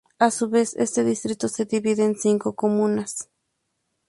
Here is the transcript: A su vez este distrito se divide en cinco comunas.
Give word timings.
A 0.17 0.31
su 0.31 0.49
vez 0.49 0.75
este 0.77 1.03
distrito 1.03 1.47
se 1.47 1.65
divide 1.65 2.03
en 2.03 2.15
cinco 2.15 2.55
comunas. 2.55 3.29